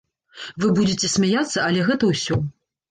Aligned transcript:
Вы 0.63 0.71
будзіце 0.79 1.11
смяяцца, 1.19 1.57
але 1.69 1.89
гэта 1.93 2.13
ўсё. 2.15 2.45